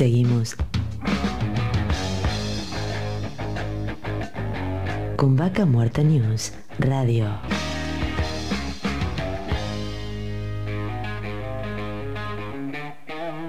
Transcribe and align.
Seguimos 0.00 0.56
con 5.16 5.36
Vaca 5.36 5.66
Muerta 5.66 6.02
News 6.02 6.54
Radio. 6.78 7.28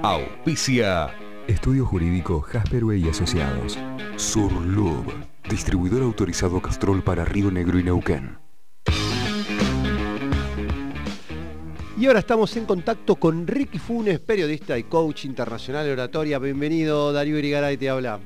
Auspicia. 0.04 1.12
Estudio 1.48 1.86
Jurídico 1.86 2.42
Jasperway 2.42 3.06
y 3.06 3.08
Asociados. 3.08 3.80
Surlub. 4.18 5.06
Distribuidor 5.50 6.04
autorizado 6.04 6.62
Castrol 6.62 7.02
para 7.02 7.24
Río 7.24 7.50
Negro 7.50 7.80
y 7.80 7.84
Neuquén. 7.84 8.51
Y 12.02 12.08
ahora 12.08 12.18
estamos 12.18 12.58
en 12.58 12.66
contacto 12.66 13.16
con 13.16 13.46
Ricky 13.46 13.78
Funes, 13.78 14.20
periodista 14.20 14.76
y 14.76 14.86
coach 14.86 15.26
internacional 15.26 15.86
de 15.86 15.94
oratoria. 15.94 16.40
Bienvenido, 16.40 17.14
Darío 17.14 17.38
Irigaray 17.38 17.78
te 17.78 17.92
habla. 17.92 18.20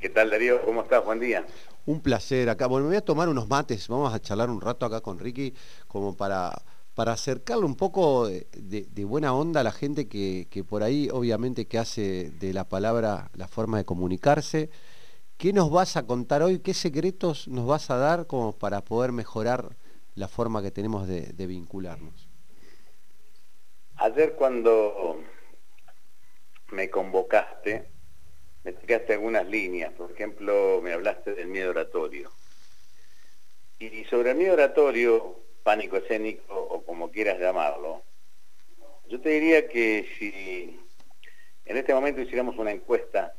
¿Qué 0.00 0.08
tal, 0.08 0.30
Darío? 0.30 0.62
¿Cómo 0.64 0.80
estás? 0.80 1.04
Buen 1.04 1.20
día. 1.20 1.44
Un 1.84 2.00
placer 2.00 2.48
acá. 2.48 2.66
Bueno, 2.66 2.84
me 2.84 2.92
voy 2.92 2.96
a 2.96 3.04
tomar 3.04 3.28
unos 3.28 3.46
mates. 3.46 3.88
Vamos 3.88 4.14
a 4.14 4.22
charlar 4.22 4.48
un 4.48 4.62
rato 4.62 4.86
acá 4.86 5.02
con 5.02 5.18
Ricky 5.18 5.52
como 5.86 6.16
para, 6.16 6.62
para 6.94 7.12
acercarle 7.12 7.66
un 7.66 7.76
poco 7.76 8.26
de, 8.26 9.04
buena 9.04 9.34
onda 9.34 9.60
a 9.60 9.62
la 9.62 9.72
gente 9.72 10.08
que, 10.08 10.48
que, 10.48 10.64
por 10.64 10.82
ahí 10.82 11.10
obviamente 11.12 11.66
que 11.66 11.76
hace 11.76 12.30
de 12.30 12.54
la 12.54 12.66
palabra 12.66 13.30
la 13.34 13.48
forma 13.48 13.76
de 13.76 13.84
comunicarse. 13.84 14.70
¿Qué 15.36 15.52
nos 15.52 15.70
vas 15.70 15.98
a 15.98 16.06
contar 16.06 16.42
hoy? 16.42 16.60
¿Qué 16.60 16.72
secretos 16.72 17.48
nos 17.48 17.66
vas 17.66 17.90
a 17.90 17.98
dar 17.98 18.26
como 18.26 18.52
para 18.52 18.80
poder 18.80 19.12
mejorar 19.12 19.76
la 20.14 20.26
forma 20.26 20.62
que 20.62 20.70
tenemos 20.70 21.06
de, 21.06 21.34
de 21.34 21.46
vincularnos? 21.46 22.29
Ayer 24.02 24.32
cuando 24.32 25.22
me 26.70 26.88
convocaste, 26.88 27.90
me 28.64 28.70
explicaste 28.70 29.12
algunas 29.12 29.46
líneas, 29.46 29.92
por 29.92 30.10
ejemplo, 30.10 30.80
me 30.82 30.94
hablaste 30.94 31.34
del 31.34 31.48
miedo 31.48 31.68
oratorio. 31.68 32.32
Y 33.78 34.04
sobre 34.04 34.30
el 34.30 34.38
miedo 34.38 34.54
oratorio, 34.54 35.44
pánico 35.62 35.98
escénico 35.98 36.54
o 36.54 36.82
como 36.82 37.10
quieras 37.10 37.38
llamarlo, 37.38 38.02
yo 39.04 39.20
te 39.20 39.28
diría 39.28 39.68
que 39.68 40.08
si 40.18 40.80
en 41.66 41.76
este 41.76 41.92
momento 41.92 42.22
hiciéramos 42.22 42.56
una 42.56 42.72
encuesta, 42.72 43.34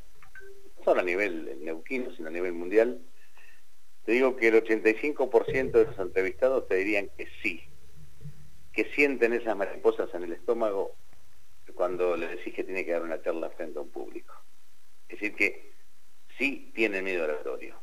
no 0.77 0.83
solo 0.83 1.01
a 1.01 1.03
nivel 1.03 1.57
neuquino, 1.63 2.15
sino 2.15 2.27
a 2.27 2.31
nivel 2.31 2.53
mundial, 2.53 3.01
te 4.05 4.11
digo 4.11 4.35
que 4.35 4.49
el 4.49 4.63
85% 4.63 5.71
de 5.71 5.85
los 5.85 5.97
entrevistados 5.97 6.67
te 6.67 6.75
dirían 6.75 7.09
que 7.17 7.27
sí, 7.41 7.70
que 8.73 8.85
sienten 8.93 9.33
esas 9.33 9.55
mariposas 9.55 10.13
en 10.13 10.23
el 10.23 10.33
estómago 10.33 10.95
cuando 11.75 12.15
le 12.15 12.27
decís 12.27 12.53
que 12.53 12.63
tiene 12.63 12.85
que 12.85 12.91
dar 12.91 13.01
una 13.01 13.21
charla 13.21 13.49
frente 13.49 13.79
a 13.79 13.81
un 13.81 13.89
público. 13.89 14.33
Es 15.07 15.19
decir, 15.19 15.35
que 15.35 15.73
sí 16.37 16.71
tienen 16.73 17.03
miedo 17.03 17.23
oratorio. 17.23 17.79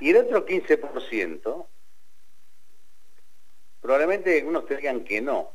Y 0.00 0.10
el 0.10 0.16
otro 0.18 0.46
15%, 0.46 1.66
probablemente 3.80 4.38
algunos 4.38 4.66
te 4.66 4.76
digan 4.76 5.04
que 5.04 5.20
no, 5.20 5.52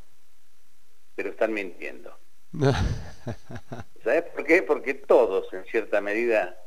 pero 1.16 1.30
están 1.30 1.53
mintiendo. 1.53 2.17
¿Sabes 4.03 4.23
por 4.23 4.44
qué? 4.45 4.64
Porque 4.64 4.94
todos, 4.94 5.52
en 5.53 5.64
cierta 5.66 6.02
medida, 6.02 6.58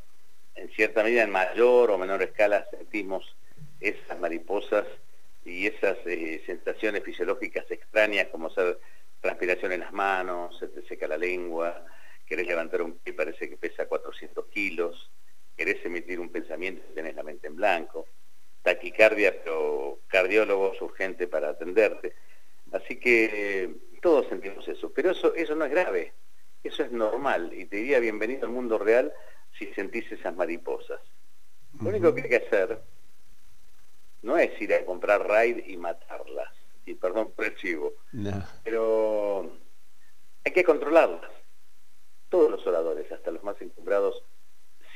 en 0.55 0.71
cierta 0.71 1.03
medida, 1.03 1.23
en 1.23 1.31
mayor 1.31 1.91
o 1.91 1.99
menor 1.99 2.23
escala, 2.23 2.67
sentimos 2.71 3.37
esas 3.81 4.19
mariposas 4.19 4.87
y 5.47 5.69
esas 5.69 5.97
eh, 6.07 6.43
sensaciones 6.45 7.05
fisiológicas 7.05 7.71
extrañas 7.71 8.27
como 8.29 8.51
ser 8.51 8.81
transpiración 9.21 9.73
en 9.73 9.81
las 9.81 9.93
manos, 9.93 10.59
se 10.59 10.67
te 10.69 10.83
seca 10.83 11.07
la 11.07 11.17
lengua, 11.17 11.87
querés 12.27 12.49
levantar 12.49 12.83
un 12.83 12.99
pie 12.99 13.13
y 13.13 13.17
parece 13.17 13.49
que 13.49 13.57
pesa 13.57 13.87
400 13.87 14.47
kilos, 14.47 15.11
querés 15.57 15.85
emitir 15.87 16.19
un 16.19 16.31
pensamiento 16.31 16.85
y 16.91 16.95
tenés 16.95 17.15
la 17.15 17.23
mente 17.23 17.47
en 17.47 17.55
blanco, 17.55 18.09
taquicardia, 18.61 19.41
pero 19.43 20.01
cardiólogo 20.09 20.73
es 20.75 20.83
urgente 20.83 21.29
para 21.29 21.51
atenderte. 21.51 22.15
Así 22.73 22.97
que 22.97 23.71
todos 24.03 24.29
sentimos 24.29 24.67
eso, 24.67 24.93
pero 24.93 25.13
eso, 25.13 25.33
eso 25.37 25.55
no 25.55 25.65
es 25.65 25.71
grave, 25.71 26.13
eso 26.65 26.83
es 26.83 26.91
normal 26.91 27.53
y 27.55 27.67
te 27.67 27.77
diría 27.77 28.01
bienvenido 28.01 28.47
al 28.47 28.53
mundo 28.53 28.79
real 28.79 29.13
si 29.57 29.67
sentís 29.75 30.11
esas 30.11 30.35
mariposas. 30.35 31.01
Lo 31.81 31.91
único 31.91 32.13
que 32.13 32.23
hay 32.23 32.29
que 32.29 32.37
hacer 32.37 32.81
no 34.27 34.37
es 34.37 34.61
ir 34.61 34.75
a 34.75 34.85
comprar 34.85 35.27
raid 35.27 35.65
y 35.69 35.77
matarlas, 35.77 36.53
y 36.85 36.95
perdón 36.95 37.31
por 37.31 37.45
el 37.45 37.57
chivo, 37.57 37.95
pero 38.65 39.53
hay 40.45 40.53
que 40.53 40.65
controlarlas. 40.65 41.31
Todos 42.29 42.51
los 42.51 42.67
oradores, 42.67 43.11
hasta 43.13 43.31
los 43.31 43.45
más 43.45 43.55
encumbrados, 43.63 44.25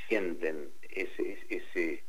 sienten 0.08 0.72
ese, 0.82 1.38
ese, 1.48 2.04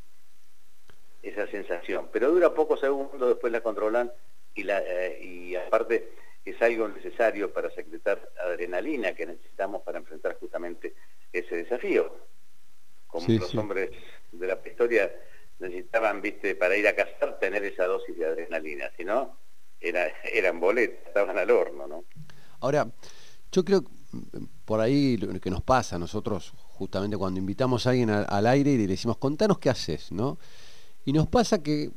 esa 1.21 1.45
sensación, 1.47 2.09
pero 2.11 2.31
dura 2.31 2.55
pocos 2.55 2.79
segundos, 2.79 3.29
después 3.29 3.53
la 3.53 3.61
controlan 3.61 4.11
y, 4.55 4.63
la, 4.63 4.79
eh, 4.79 5.23
y 5.23 5.55
aparte 5.55 6.13
es 6.43 6.59
algo 6.59 6.87
necesario 6.87 7.53
para 7.53 7.69
secretar 7.69 8.31
adrenalina 8.43 9.13
que 9.13 9.27
necesitamos 9.27 9.83
para 9.83 9.99
enfrentar 9.99 10.37
justamente 10.39 10.95
ese 11.31 11.55
desafío. 11.55 12.15
Como 13.05 13.27
los 13.27 13.53
hombres 13.55 13.91
de 14.31 14.47
la 14.47 14.59
historia 14.65 15.13
necesitaban, 15.61 16.21
viste, 16.21 16.55
para 16.55 16.75
ir 16.75 16.87
a 16.87 16.95
cazar, 16.95 17.39
tener 17.39 17.63
esa 17.63 17.85
dosis 17.85 18.17
de 18.17 18.25
adrenalina, 18.25 18.91
si 18.97 19.05
no, 19.05 19.37
era, 19.79 20.07
eran 20.33 20.59
boletas, 20.59 21.07
estaban 21.07 21.37
al 21.37 21.49
horno, 21.51 21.87
¿no? 21.87 22.03
Ahora, 22.59 22.87
yo 23.51 23.65
creo 23.65 23.83
por 24.65 24.79
ahí 24.79 25.17
lo 25.17 25.39
que 25.39 25.49
nos 25.49 25.61
pasa 25.61 25.95
a 25.95 25.99
nosotros, 25.99 26.53
justamente 26.73 27.17
cuando 27.17 27.39
invitamos 27.39 27.85
a 27.85 27.91
alguien 27.91 28.09
al, 28.09 28.47
aire 28.47 28.71
y 28.71 28.77
le 28.77 28.87
decimos, 28.87 29.17
contanos 29.17 29.59
qué 29.59 29.69
haces, 29.69 30.11
¿no? 30.11 30.37
Y 31.05 31.13
nos 31.13 31.27
pasa 31.27 31.63
que 31.63 31.91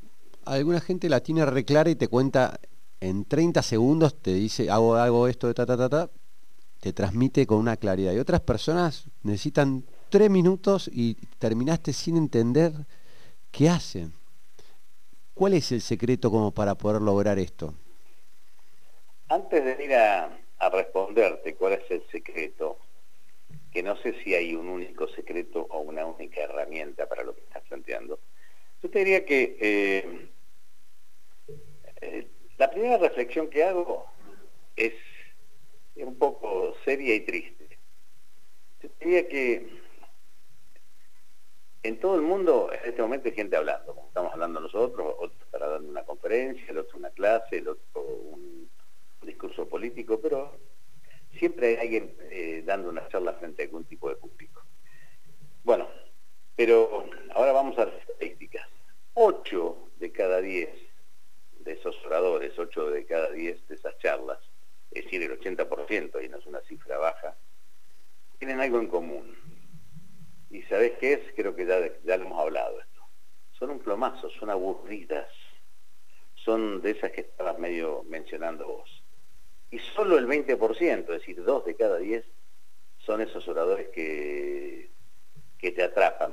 alguna 0.45 0.81
gente 0.81 1.09
la 1.09 1.21
tiene 1.21 1.45
reclara 1.45 1.91
y 1.91 1.97
te 1.97 2.09
cuenta 2.09 2.59
en 3.01 3.25
30 3.25 3.63
segundos, 3.63 4.21
te 4.21 4.33
dice, 4.33 4.71
hago, 4.71 4.97
hago 4.97 5.29
esto 5.29 5.47
de 5.49 5.55
ta, 5.55 5.67
ta, 5.67 5.77
ta, 5.77 5.89
ta, 5.89 6.11
te 6.81 6.93
transmite 6.93 7.47
con 7.47 7.59
una 7.59 7.77
claridad. 7.77 8.13
Y 8.13 8.19
otras 8.19 8.41
personas 8.41 9.07
necesitan 9.23 9.85
tres 10.09 10.31
minutos 10.31 10.89
y 10.93 11.15
terminaste 11.39 11.93
sin 11.93 12.17
entender 12.17 12.73
¿Qué 13.57 13.69
hacen? 13.69 14.13
¿Cuál 15.33 15.55
es 15.55 15.71
el 15.71 15.81
secreto 15.81 16.29
como 16.29 16.53
para 16.53 16.75
poder 16.75 17.01
lograr 17.01 17.39
esto? 17.39 17.73
Antes 19.29 19.65
de 19.65 19.85
ir 19.85 19.95
a, 19.95 20.41
responderte 20.73 21.55
cuál 21.55 21.75
es 21.75 21.89
el 21.89 22.03
secreto, 22.11 22.79
que 23.71 23.81
no 23.83 23.97
sé 23.99 24.17
si 24.25 24.35
hay 24.35 24.57
un 24.57 24.69
único 24.69 25.07
secreto 25.09 25.69
o 25.71 25.81
una 25.83 26.05
única 26.05 26.41
herramienta 26.41 27.09
para 27.09 27.23
lo 27.23 27.33
que 27.33 27.43
estás 27.43 27.63
planteando, 27.69 28.19
yo 28.83 28.91
te 28.91 28.99
diría 28.99 29.25
que 29.25 29.57
eh, 29.61 30.29
eh, 32.01 32.27
la 32.59 32.71
primera 32.73 32.99
reflexión 32.99 33.49
que 33.51 33.63
hago 33.63 34.07
es 34.75 34.95
un 35.95 36.19
poco 36.19 36.75
seria 36.85 37.15
y 37.15 37.21
triste. 37.21 37.79
Yo 38.83 38.91
te 38.91 39.05
diría 39.05 39.29
que 39.29 39.84
en 41.85 42.01
todo 42.01 42.17
el 42.17 42.23
mundo 42.23 42.71
en 42.73 42.89
este 42.89 43.03
momento 43.03 43.29
hay 43.29 43.35
gente 43.35 43.57
hablando, 43.57 43.95
como 43.95 44.09
estamos 44.09 44.33
hablando 44.33 44.59
nosotros, 44.59 45.15
otro 45.19 45.45
estará 45.45 45.69
dando 45.69 45.91
una 45.91 46.03
conferencia, 46.03 46.65
el 46.69 46.79
otro 46.79 46.97
una 46.97 47.11
clase, 47.11 47.59
el 47.59 47.69
otro 47.69 48.01
un, 48.01 48.65
discurso 49.23 49.67
político, 49.67 50.21
pero 50.21 50.59
siempre 51.39 51.69
hay 51.69 51.77
alguien 51.77 52.15
eh, 52.31 52.63
dando 52.67 52.91
una 52.91 53.09
charla 53.09 53.33
frente 53.35 53.63
a 53.63 53.65
algún 53.65 53.85
tipo 53.85 54.11
de 54.11 54.17
público. 54.17 54.63
Bueno, 55.63 55.89
pero 56.55 57.07
ahora 57.35 57.53
vamos 57.53 57.79
a 57.79 57.87
las 57.87 57.95
estadísticas. 58.07 58.69
Ocho 59.15 59.89
de 59.99 60.13
cada 60.13 60.43
diez 60.43 60.69
de 61.61 61.73
esos 61.73 61.97
oradores, 62.05 62.59
ocho 62.59 62.91
de 62.91 63.07
cada 63.07 63.31
diez 63.31 63.67
de 63.67 63.77
esas 63.77 63.97
charlas, 63.99 64.39
es 64.91 65.05
decir, 65.05 65.23
el 65.23 65.41
80%, 65.41 66.23
y 66.23 66.29
no 66.29 66.37
es 66.37 66.45
una 66.45 66.61
cifra 66.63 66.99
baja, 66.99 67.35
tienen 68.39 68.61
algo 68.61 68.79
en 68.79 68.89
común 68.89 69.44
y 70.55 70.63
¿sabés 70.63 70.93
qué 71.01 71.15
es? 71.15 71.21
Creo 71.35 71.57
que 71.57 71.67
ya, 71.67 71.81
ya 72.05 72.17
lo 72.17 72.27
hemos 72.27 72.41
hablado 72.41 72.81
esto. 72.81 73.03
Son 73.59 73.71
un 73.71 73.81
plomazo, 73.81 74.31
son 74.31 74.51
aburridas. 74.51 75.29
Son 76.37 76.81
de 76.81 76.93
esas 76.93 77.11
que 77.11 77.23
estabas 77.23 77.59
medio 77.59 78.05
mencionando 78.05 78.65
vos. 78.65 79.03
Y 79.73 79.81
solo 79.81 80.17
el 80.17 80.29
20%, 80.29 81.01
es 81.01 81.07
decir, 81.07 81.43
dos 81.43 81.65
de 81.65 81.75
cada 81.75 81.99
diez, 81.99 82.25
son 82.99 83.21
esos 83.21 83.49
oradores 83.49 83.89
que, 83.89 84.93
que 85.59 85.73
te 85.73 85.83
atrapan. 85.83 86.33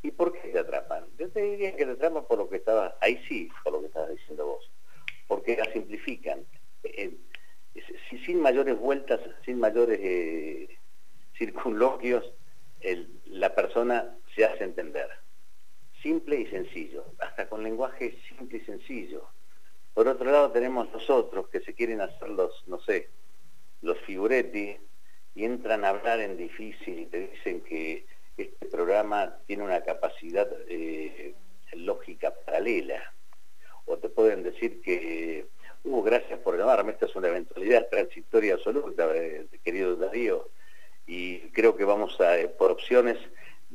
¿Y 0.00 0.12
por 0.12 0.32
qué 0.32 0.48
te 0.48 0.58
atrapan? 0.58 1.04
Yo 1.18 1.28
te 1.28 1.42
diría 1.42 1.76
que 1.76 1.84
te 1.84 1.92
atrapan 1.92 2.24
por 2.24 2.38
lo 2.38 2.48
que 2.48 2.56
estabas, 2.56 2.94
ahí 3.02 3.22
sí, 3.28 3.50
por 3.62 3.74
lo 3.74 3.80
que 3.80 3.88
estabas 3.88 4.12
diciendo 4.12 4.46
vos, 4.46 4.70
porque 5.28 5.58
la 5.58 5.70
simplifican. 5.74 6.46
Eh, 6.84 7.18
sin 8.24 8.40
mayores 8.40 8.78
vueltas, 8.78 9.20
sin 9.44 9.58
mayores 9.60 9.98
eh, 10.00 10.78
circunloquios, 11.36 12.32
se 14.34 14.44
hace 14.44 14.64
entender. 14.64 15.08
Simple 16.02 16.40
y 16.40 16.46
sencillo, 16.46 17.04
hasta 17.18 17.48
con 17.48 17.62
lenguaje 17.62 18.18
simple 18.28 18.58
y 18.58 18.60
sencillo. 18.64 19.28
Por 19.92 20.08
otro 20.08 20.30
lado 20.30 20.50
tenemos 20.50 20.90
nosotros 20.92 21.48
que 21.48 21.60
se 21.60 21.74
quieren 21.74 22.00
hacer 22.00 22.28
los, 22.30 22.66
no 22.68 22.80
sé, 22.80 23.10
los 23.82 23.98
figuretti 24.00 24.76
y 25.34 25.44
entran 25.44 25.84
a 25.84 25.90
hablar 25.90 26.20
en 26.20 26.36
difícil 26.36 27.00
y 27.00 27.06
te 27.06 27.28
dicen 27.28 27.60
que 27.62 28.06
este 28.36 28.66
programa 28.66 29.36
tiene 29.46 29.64
una 29.64 29.82
capacidad 29.82 30.48
eh, 30.68 31.34
lógica 31.74 32.34
paralela. 32.44 33.12
O 33.84 33.98
te 33.98 34.08
pueden 34.08 34.42
decir 34.42 34.80
que, 34.82 35.46
uh, 35.84 36.02
gracias 36.02 36.38
por 36.40 36.58
llamarme, 36.58 36.92
esta 36.92 37.06
es 37.06 37.14
una 37.14 37.28
eventualidad 37.28 37.88
transitoria 37.88 38.54
absoluta, 38.54 39.14
eh, 39.14 39.46
querido 39.62 39.96
Darío, 39.96 40.48
y 41.06 41.38
creo 41.50 41.76
que 41.76 41.84
vamos 41.84 42.20
a, 42.20 42.38
eh, 42.38 42.48
por 42.48 42.70
opciones 42.70 43.18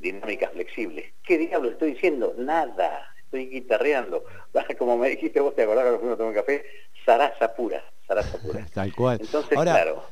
dinámicas 0.02 0.52
flexibles. 0.52 1.14
¿Qué 1.24 1.38
diablo 1.38 1.70
estoy 1.70 1.94
diciendo? 1.94 2.34
Nada, 2.38 3.06
estoy 3.24 3.48
guitarreando. 3.48 4.24
Como 4.78 4.98
me 4.98 5.10
dijiste 5.10 5.40
vos, 5.40 5.56
te 5.56 5.64
acordás 5.64 5.84
cuando 5.84 6.00
fuimos 6.00 6.16
a 6.16 6.18
tomar 6.18 6.34
café, 6.34 6.66
zaraza 7.06 7.56
pura, 7.56 7.84
zaraza 8.08 8.38
pura. 8.40 8.66
Tal 8.74 8.94
cual. 8.94 9.20
Entonces, 9.22 9.58
Ahora, 9.58 9.74
claro. 9.74 10.04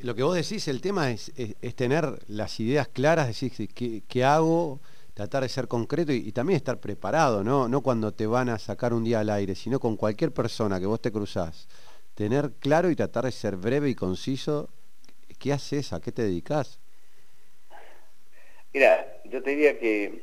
Lo 0.00 0.14
que 0.14 0.22
vos 0.22 0.34
decís, 0.34 0.68
el 0.68 0.80
tema 0.82 1.10
es, 1.10 1.32
es, 1.36 1.74
tener 1.74 2.18
las 2.28 2.60
ideas 2.60 2.86
claras, 2.88 3.28
decir 3.28 3.52
qué, 3.72 4.02
qué 4.06 4.24
hago, 4.24 4.80
tratar 5.14 5.42
de 5.42 5.48
ser 5.48 5.68
concreto 5.68 6.12
y, 6.12 6.16
y, 6.16 6.32
también 6.32 6.58
estar 6.58 6.80
preparado, 6.80 7.42
¿no? 7.42 7.66
No 7.66 7.80
cuando 7.80 8.12
te 8.12 8.26
van 8.26 8.50
a 8.50 8.58
sacar 8.58 8.92
un 8.92 9.04
día 9.04 9.20
al 9.20 9.30
aire, 9.30 9.54
sino 9.54 9.80
con 9.80 9.96
cualquier 9.96 10.32
persona 10.32 10.78
que 10.78 10.86
vos 10.86 11.00
te 11.00 11.10
cruzás. 11.10 11.66
Tener 12.14 12.52
claro 12.60 12.90
y 12.90 12.96
tratar 12.96 13.24
de 13.24 13.32
ser 13.32 13.56
breve 13.56 13.88
y 13.88 13.94
conciso. 13.94 14.68
¿Qué 15.38 15.54
haces? 15.54 15.94
¿A 15.94 16.00
qué 16.00 16.12
te 16.12 16.22
dedicas? 16.22 16.78
Mira, 18.76 19.22
yo 19.24 19.42
te 19.42 19.52
diría 19.52 19.78
que, 19.78 20.22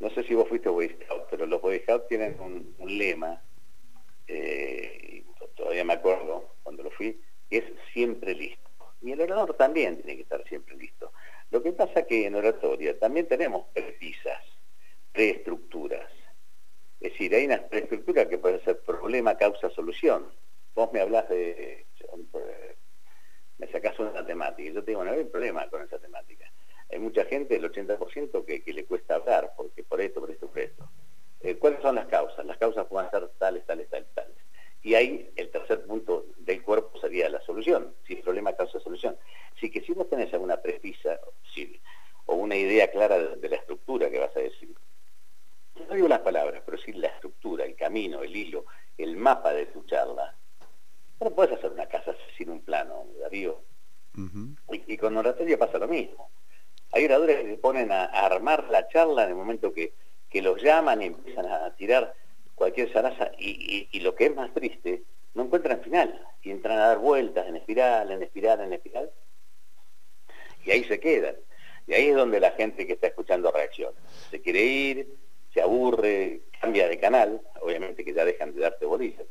no 0.00 0.10
sé 0.10 0.22
si 0.24 0.34
vos 0.34 0.46
fuiste 0.46 0.68
Boy 0.68 0.90
Scout, 0.90 1.28
pero 1.30 1.46
los 1.46 1.62
Boy 1.62 1.78
Scouts 1.78 2.08
tienen 2.08 2.38
un, 2.38 2.76
lema, 2.78 3.42
eh, 4.26 5.24
todavía 5.56 5.82
me 5.82 5.94
acuerdo 5.94 6.56
cuando 6.62 6.82
lo 6.82 6.90
fui, 6.90 7.18
es 7.48 7.64
siempre 7.94 8.34
listo. 8.34 8.68
Y 9.00 9.12
el 9.12 9.20
orador 9.22 9.56
también 9.56 9.96
tiene 9.96 10.16
que 10.16 10.22
estar 10.24 10.46
siempre 10.46 10.76
listo. 10.76 11.14
Lo 11.50 11.62
que 11.62 11.72
pasa 11.72 12.02
que 12.02 12.26
en 12.26 12.34
oratoria 12.34 12.98
también 12.98 13.26
tenemos 13.26 13.68
precisas, 13.72 14.44
preestructuras. 15.10 16.06
Es 17.00 17.12
decir, 17.12 17.34
hay 17.34 17.46
una 17.46 17.66
preestructura 17.66 18.28
que 18.28 18.36
puede 18.36 18.62
ser 18.62 18.78
problema, 18.82 19.38
causa, 19.38 19.70
solución. 19.70 20.30
Vos 20.74 20.92
me 20.92 21.00
hablas 21.00 21.30
de... 21.30 21.86
Me 23.56 23.66
sacás 23.68 23.98
una 23.98 24.26
temática 24.26 24.70
yo 24.70 24.84
te 24.84 24.90
digo, 24.90 25.02
no 25.02 25.12
hay 25.12 25.24
problema 25.24 25.66
con 25.70 25.82
esa 25.82 25.98
temática. 25.98 26.50
Hay 26.92 26.98
mucha 26.98 27.24
gente, 27.24 27.56
el 27.56 27.70
80%, 27.70 28.44
que, 28.44 28.62
que 28.62 28.72
le 28.72 28.84
cuesta 28.84 29.14
hablar, 29.16 29.52
porque 29.56 29.82
por 29.84 30.00
esto, 30.00 30.20
por 30.20 30.30
esto, 30.30 30.48
por 30.48 30.58
esto. 30.58 30.88
Eh, 31.40 31.56
¿Cuáles 31.56 31.80
son 31.80 31.94
las 31.94 32.06
causas? 32.06 32.44
Las 32.44 32.58
causas 32.58 32.86
pueden 32.86 33.10
ser 33.10 33.28
tales, 33.38 33.64
tales, 33.66 33.88
tales, 33.88 34.08
tales. 34.14 34.36
Y 34.82 34.94
ahí 34.94 35.30
el 35.36 35.50
tercer 35.50 35.84
punto 35.86 36.26
del 36.38 36.62
cuerpo 36.62 36.98
sería 37.00 37.28
la 37.28 37.40
solución, 37.42 37.94
si 38.06 38.14
el 38.14 38.22
problema 38.22 38.54
causa 38.54 38.80
solución. 38.80 39.16
Así 39.56 39.70
que 39.70 39.82
si 39.82 39.92
vos 39.92 40.08
tenés 40.08 40.32
alguna 40.32 40.56
precisa 40.56 41.20
si, 41.54 41.80
o 42.26 42.34
una 42.34 42.56
idea 42.56 42.90
clara 42.90 43.18
de, 43.18 43.36
de, 43.36 43.48
la 43.48 43.56
estructura 43.56 44.10
que 44.10 44.18
vas 44.18 44.34
a 44.36 44.40
decir, 44.40 44.74
no 45.88 45.94
digo 45.94 46.08
las 46.08 46.20
palabras, 46.20 46.62
pero 46.64 46.78
sí 46.78 46.92
la 46.92 47.08
estructura, 47.08 47.64
el 47.64 47.76
camino, 47.76 48.22
el 48.22 48.34
hilo, 48.34 48.64
el 48.96 49.16
mapa 49.16 49.52
de 49.52 49.66
tu 49.66 49.84
charla, 49.84 50.34
no 51.20 51.30
puedes 51.30 51.52
hacer 51.52 51.70
una 51.70 51.86
casa 51.86 52.14
sin 52.36 52.50
un 52.50 52.62
plano, 52.62 53.06
Darío. 53.20 53.60
Uh 54.16 54.20
-huh. 54.22 54.56
y, 54.72 54.94
y, 54.94 54.96
con 54.96 55.16
oratoria 55.16 55.58
pasa 55.58 55.78
lo 55.78 55.86
mismo. 55.86 56.30
Hay 56.92 57.04
oradores 57.04 57.40
que 57.40 57.50
se 57.50 57.56
ponen 57.56 57.92
a, 57.92 58.04
armar 58.04 58.68
la 58.70 58.88
charla 58.88 59.24
en 59.24 59.30
el 59.30 59.36
momento 59.36 59.72
que, 59.72 59.92
que 60.28 60.42
los 60.42 60.62
llaman 60.62 61.02
y 61.02 61.06
empiezan 61.06 61.46
a 61.46 61.74
tirar 61.76 62.14
cualquier 62.54 62.92
zaraza 62.92 63.30
y, 63.38 63.50
y, 63.50 63.88
y, 63.92 64.00
lo 64.00 64.14
que 64.14 64.26
es 64.26 64.34
más 64.34 64.52
triste, 64.52 65.02
no 65.34 65.44
encuentran 65.44 65.80
final 65.80 66.26
y 66.42 66.50
entran 66.50 66.78
a 66.78 66.88
dar 66.88 66.98
vueltas 66.98 67.46
en 67.48 67.56
espiral, 67.56 68.10
en 68.10 68.22
espiral, 68.22 68.60
en 68.60 68.72
espiral 68.72 69.10
y 70.64 70.70
ahí 70.70 70.84
se 70.84 71.00
quedan. 71.00 71.36
Y 71.86 71.94
ahí 71.94 72.08
es 72.08 72.16
donde 72.16 72.40
la 72.40 72.52
gente 72.52 72.86
que 72.86 72.94
está 72.94 73.08
escuchando 73.08 73.50
reacciona. 73.50 73.96
Se 74.30 74.40
quiere 74.40 74.64
ir, 74.64 75.16
se 75.52 75.60
aburre, 75.60 76.42
cambia 76.60 76.88
de 76.88 76.98
canal, 76.98 77.40
obviamente 77.60 78.04
que 78.04 78.14
ya 78.14 78.24
dejan 78.24 78.54
de 78.54 78.60
darte 78.60 78.86
bolillas. 78.86 79.26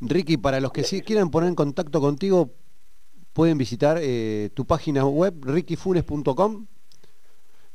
Ricky, 0.00 0.36
para 0.36 0.60
los 0.60 0.72
que 0.72 0.82
sí 0.82 1.02
quieran 1.02 1.30
poner 1.30 1.48
en 1.48 1.54
contacto 1.54 2.00
contigo, 2.00 2.50
pueden 3.32 3.58
visitar 3.58 3.98
eh, 4.00 4.50
tu 4.54 4.66
página 4.66 5.06
web, 5.06 5.34
rickyfunes.com 5.44 6.66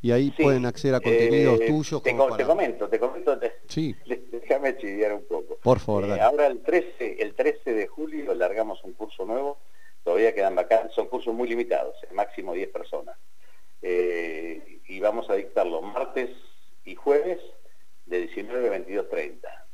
y 0.01 0.12
ahí 0.12 0.33
sí, 0.36 0.44
pueden 0.44 0.65
acceder 0.65 0.95
a 0.95 1.00
contenidos 1.00 1.59
eh, 1.62 1.68
tuyos. 1.68 2.03
Te, 2.03 2.13
para... 2.13 2.38
te, 2.38 2.45
comento, 2.45 2.88
te 2.88 3.00
comento, 3.00 3.38
te, 3.39 3.53
sí. 3.68 3.95
déjame 4.31 4.77
chiviar 4.77 5.13
un 5.13 5.25
poco. 5.25 5.57
Por 5.57 5.80
favor, 5.80 6.06
eh, 6.06 6.21
ahora 6.21 6.47
el 6.47 6.62
13, 6.62 7.21
el 7.21 7.33
13 7.33 7.74
de 7.74 7.88
julio 7.88 8.33
largamos 8.33 8.83
un 8.83 8.94
curso 8.94 9.25
nuevo, 9.25 9.59
todavía 10.03 10.36
quedan 10.36 10.56
vacantes, 10.56 10.94
son 10.94 11.07
cursos 11.07 11.33
muy 11.33 11.50
limitados, 11.50 11.95
el 12.09 12.15
máximo 12.15 12.53
10 12.53 12.69
personas. 12.69 13.18
Eh, 13.81 14.80
y 14.88 15.00
vamos 15.00 15.30
a 15.30 15.36
dictarlo 15.36 15.81
martes 15.81 16.30
y 16.86 16.95
jueves 16.95 17.39
de 18.06 18.19
19 18.19 18.68
a 18.68 18.71
22, 18.71 19.09
30. 19.09 19.68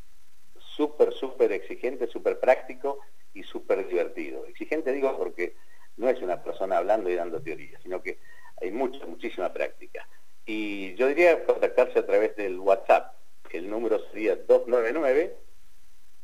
Súper, 0.75 1.13
súper 1.13 1.51
exigente, 1.51 2.07
súper 2.07 2.39
práctico 2.39 2.99
y 3.33 3.43
súper 3.43 3.87
divertido. 3.87 4.45
Exigente 4.45 4.91
digo 4.91 5.17
porque 5.17 5.55
no 5.97 6.09
es 6.09 6.21
una 6.21 6.41
persona 6.43 6.77
hablando 6.77 7.09
y 7.09 7.15
dando 7.15 7.41
teoría, 7.41 7.79
sino 7.83 8.01
que 8.01 8.19
hay 8.61 8.71
mucha, 8.71 9.05
muchísima 9.05 9.51
práctica. 9.51 10.07
Y 10.45 10.95
yo 10.95 11.07
diría 11.07 11.45
contactarse 11.45 11.99
a 11.99 12.05
través 12.05 12.35
del 12.35 12.59
WhatsApp. 12.59 13.13
El 13.51 13.69
número 13.69 13.99
sería 14.09 14.35
299, 14.35 15.35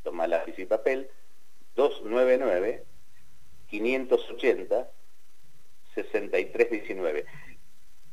toma 0.04 0.28
lápiz 0.28 0.58
y 0.58 0.66
papel, 0.66 1.10
299 1.76 2.86
580 3.70 4.90
6319. 6.04 7.26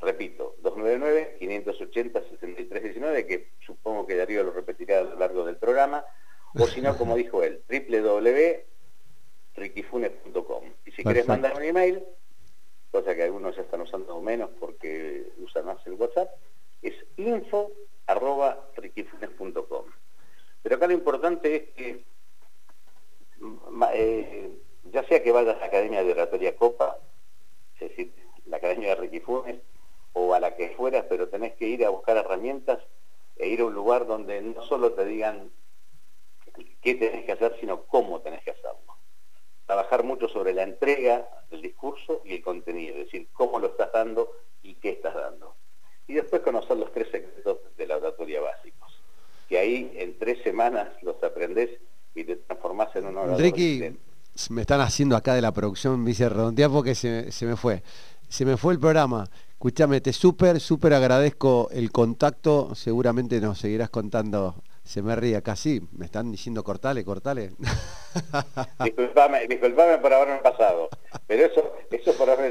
Repito, 0.00 0.56
299 0.62 1.36
580 1.38 2.20
6319, 2.20 3.26
que 3.26 3.50
supongo 3.64 4.06
que 4.06 4.16
Darío 4.16 4.42
lo 4.42 4.52
repetirá 4.52 5.00
a 5.00 5.04
lo 5.04 5.16
largo 5.16 5.46
del 5.46 5.56
programa, 5.56 6.04
o 6.54 6.66
si 6.66 6.80
no, 6.80 6.96
como 6.96 7.16
dijo 7.16 7.42
él, 7.42 7.62
www.rickyfunes.com. 7.68 10.64
Y 10.84 10.92
si 10.92 11.02
querés 11.02 11.26
mandar 11.26 11.56
un 11.56 11.62
email, 11.62 12.04
cosa 12.90 13.14
que 13.14 13.22
algunos 13.22 13.56
ya 13.56 13.62
están 13.62 13.80
usando 13.80 14.20
menos 14.20 14.50
porque 14.60 15.32
usan 15.38 15.64
más 15.66 15.78
el 15.86 15.94
WhatsApp, 15.94 16.30
es 16.82 16.94
info 17.16 17.72
arroba 18.06 18.68
riquifunes.com. 18.76 19.86
Pero 20.62 20.76
acá 20.76 20.86
lo 20.86 20.92
importante 20.92 21.56
es 21.56 21.62
que, 21.74 22.04
eh, 23.94 24.50
ya 24.84 25.02
sea 25.08 25.22
que 25.22 25.32
vayas 25.32 25.56
a 25.56 25.60
la 25.60 25.66
Academia 25.66 26.04
de 26.04 26.12
Oratoria 26.12 26.56
Copa, 26.56 26.98
es 27.84 27.90
decir, 27.90 28.14
la 28.46 28.58
Academia 28.58 28.90
de 28.90 28.94
Riquifunes, 28.96 29.56
o 30.12 30.34
a 30.34 30.40
la 30.40 30.54
que 30.56 30.70
fueras, 30.70 31.06
pero 31.08 31.28
tenés 31.28 31.54
que 31.54 31.66
ir 31.66 31.84
a 31.84 31.90
buscar 31.90 32.16
herramientas 32.16 32.78
e 33.36 33.48
ir 33.48 33.60
a 33.60 33.64
un 33.64 33.74
lugar 33.74 34.06
donde 34.06 34.40
no 34.42 34.62
solo 34.62 34.92
te 34.92 35.04
digan 35.04 35.50
qué 36.80 36.94
tenés 36.94 37.24
que 37.24 37.32
hacer, 37.32 37.56
sino 37.58 37.84
cómo 37.84 38.20
tenés 38.20 38.42
que 38.44 38.52
hacerlo 38.52 38.84
trabajar 39.66 40.04
mucho 40.04 40.28
sobre 40.28 40.52
la 40.52 40.62
entrega 40.62 41.28
del 41.50 41.62
discurso 41.62 42.22
y 42.24 42.34
el 42.34 42.42
contenido, 42.42 42.96
es 42.96 43.06
decir, 43.06 43.28
cómo 43.32 43.58
lo 43.58 43.68
estás 43.68 43.92
dando 43.92 44.32
y 44.62 44.74
qué 44.74 44.90
estás 44.90 45.14
dando. 45.14 45.54
Y 46.06 46.14
después 46.14 46.42
conocer 46.42 46.76
los 46.76 46.92
tres 46.92 47.08
secretos 47.10 47.58
de 47.76 47.86
la 47.86 47.96
oratoria 47.96 48.40
básicos, 48.40 49.00
que 49.48 49.58
ahí 49.58 49.92
en 49.96 50.18
tres 50.18 50.42
semanas 50.42 50.90
los 51.02 51.22
aprendés 51.22 51.70
y 52.14 52.24
te 52.24 52.36
transformás 52.36 52.94
en 52.96 53.06
un 53.06 53.16
orador. 53.16 53.40
Ricky, 53.40 53.96
me 54.50 54.62
están 54.62 54.80
haciendo 54.80 55.16
acá 55.16 55.34
de 55.34 55.42
la 55.42 55.52
producción, 55.52 56.02
me 56.02 56.10
dice 56.10 56.28
redondear 56.28 56.70
porque 56.70 56.94
se, 56.94 57.30
se 57.32 57.46
me 57.46 57.56
fue. 57.56 57.82
Se 58.28 58.44
me 58.44 58.56
fue 58.56 58.72
el 58.74 58.80
programa. 58.80 59.28
Escúchame, 59.50 60.00
te 60.00 60.12
súper, 60.12 60.60
súper 60.60 60.94
agradezco 60.94 61.68
el 61.72 61.90
contacto. 61.92 62.74
Seguramente 62.74 63.40
nos 63.40 63.58
seguirás 63.58 63.90
contando 63.90 64.56
se 64.84 65.00
me 65.00 65.16
ríe 65.16 65.36
acá, 65.36 65.56
sí, 65.56 65.80
me 65.92 66.04
están 66.04 66.30
diciendo 66.30 66.62
cortale, 66.62 67.04
cortale. 67.04 67.52
disculpame, 68.84 69.46
disculpame 69.48 69.98
por 69.98 70.12
haberme 70.12 70.36
pasado, 70.38 70.90
pero 71.26 71.46
eso, 71.46 71.73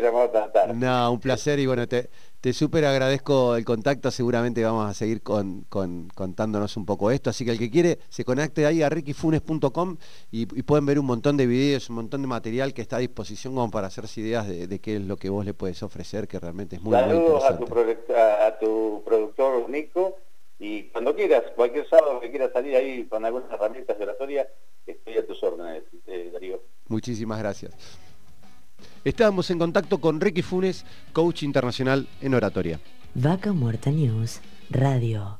llamado 0.03 0.29
tan 0.29 0.51
tarde. 0.51 0.73
No, 0.73 1.11
un 1.11 1.19
placer 1.19 1.59
y 1.59 1.65
bueno, 1.65 1.87
te, 1.87 2.09
te 2.41 2.53
súper 2.53 2.85
agradezco 2.85 3.55
el 3.55 3.65
contacto, 3.65 4.11
seguramente 4.11 4.63
vamos 4.63 4.89
a 4.89 4.93
seguir 4.93 5.21
con, 5.21 5.61
con, 5.69 6.09
contándonos 6.13 6.77
un 6.77 6.85
poco 6.85 7.09
esto, 7.11 7.29
así 7.29 7.45
que 7.45 7.51
el 7.51 7.59
que 7.59 7.71
quiere 7.71 7.99
se 8.09 8.23
conecte 8.23 8.65
ahí 8.65 8.83
a 8.83 8.89
rickyfunes.com 8.89 9.97
y, 10.31 10.41
y, 10.41 10.63
pueden 10.63 10.85
ver 10.85 10.99
un 10.99 11.05
montón 11.05 11.37
de 11.37 11.47
videos, 11.47 11.89
un 11.89 11.95
montón 11.95 12.21
de 12.21 12.27
material 12.27 12.73
que 12.73 12.81
está 12.81 12.97
a 12.97 12.99
disposición 12.99 13.55
como 13.55 13.71
para 13.71 13.87
hacerse 13.87 14.21
ideas 14.21 14.47
de, 14.47 14.67
de 14.67 14.79
qué 14.79 14.97
es 14.97 15.01
lo 15.01 15.17
que 15.17 15.29
vos 15.29 15.45
le 15.45 15.53
puedes 15.53 15.81
ofrecer, 15.83 16.27
que 16.27 16.39
realmente 16.39 16.75
es 16.75 16.81
muy, 16.81 16.93
Saludos 16.93 17.43
muy 17.43 17.53
a 17.53 17.57
tu, 17.57 18.13
a, 18.13 18.47
a 18.47 18.59
tu 18.59 19.01
productor 19.05 19.69
Nico 19.69 20.17
y 20.59 20.83
cuando 20.83 21.13
quieras, 21.13 21.43
cualquier 21.55 21.87
sábado 21.89 22.21
que 22.21 22.29
quieras 22.29 22.51
salir 22.53 22.75
ahí 22.75 23.05
con 23.05 23.25
algunas 23.25 23.51
herramientas 23.51 23.97
de 23.97 24.03
oratoria, 24.05 24.47
estoy 24.85 25.17
a 25.17 25.27
tus 25.27 25.43
órdenes, 25.43 25.83
eh, 26.07 26.29
Darío. 26.31 26.61
Muchísimas 26.87 27.39
gracias. 27.39 27.73
Estábamos 29.03 29.49
en 29.51 29.59
contacto 29.59 29.99
con 29.99 30.19
Ricky 30.19 30.41
Funes, 30.41 30.85
coach 31.13 31.43
internacional 31.43 32.07
en 32.21 32.33
oratoria. 32.33 32.79
Vaca 33.15 33.53
Muerta 33.53 33.91
News 33.91 34.41
Radio. 34.69 35.31